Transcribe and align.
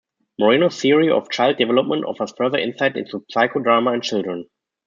Moreno's 0.39 0.81
theory 0.81 1.11
of 1.11 1.29
child 1.29 1.57
development 1.57 2.05
offers 2.05 2.33
further 2.35 2.57
insight 2.57 2.97
into 2.97 3.23
psychodrama 3.31 3.93
and 3.93 4.01
children. 4.01 4.47